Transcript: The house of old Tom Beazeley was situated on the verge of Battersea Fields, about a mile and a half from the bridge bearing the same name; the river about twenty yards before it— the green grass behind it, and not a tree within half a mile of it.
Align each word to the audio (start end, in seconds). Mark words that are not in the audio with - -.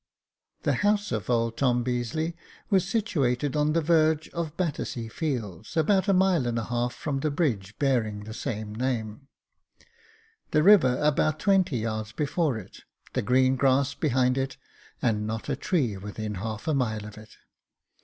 The 0.63 0.73
house 0.81 1.11
of 1.11 1.29
old 1.29 1.57
Tom 1.57 1.83
Beazeley 1.83 2.33
was 2.71 2.87
situated 2.87 3.55
on 3.55 3.73
the 3.73 3.83
verge 3.83 4.29
of 4.29 4.57
Battersea 4.57 5.09
Fields, 5.09 5.77
about 5.77 6.07
a 6.07 6.11
mile 6.13 6.47
and 6.47 6.57
a 6.57 6.63
half 6.63 6.95
from 6.95 7.19
the 7.19 7.29
bridge 7.29 7.77
bearing 7.77 8.23
the 8.23 8.33
same 8.33 8.73
name; 8.73 9.27
the 10.49 10.63
river 10.63 10.97
about 11.03 11.39
twenty 11.39 11.77
yards 11.77 12.13
before 12.13 12.57
it— 12.57 12.79
the 13.13 13.21
green 13.21 13.55
grass 13.55 13.93
behind 13.93 14.39
it, 14.39 14.57
and 15.03 15.27
not 15.27 15.49
a 15.49 15.55
tree 15.55 15.95
within 15.97 16.33
half 16.41 16.67
a 16.67 16.73
mile 16.73 17.05
of 17.05 17.15
it. 17.15 17.37